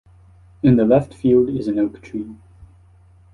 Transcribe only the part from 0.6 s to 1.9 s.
In the left field is an